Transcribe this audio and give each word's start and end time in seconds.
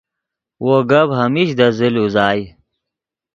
وو 0.65 0.77
گپ 0.89 1.09
ہمیش 1.21 1.49
دے 1.57 1.67
زل 1.77 1.95
اوزائے 1.99 2.43